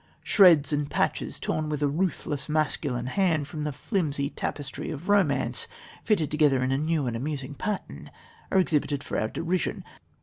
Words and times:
Shreds 0.23 0.73
and 0.73 0.89
patches 0.89 1.39
torn 1.39 1.69
with 1.69 1.83
a 1.83 1.87
ruthless, 1.87 2.49
masculine 2.49 3.05
hand 3.05 3.47
from 3.47 3.65
the 3.65 3.71
flimsy 3.71 4.31
tapestry 4.31 4.89
of 4.89 5.09
romance, 5.09 5.67
fitted 6.03 6.31
together 6.31 6.63
in 6.63 6.71
a 6.71 6.77
new 6.79 7.05
and 7.05 7.15
amusing 7.15 7.53
pattern, 7.53 8.09
are 8.51 8.57
exhibited 8.57 9.03
for 9.03 9.19
our 9.21 9.27
derision. 9.27 9.83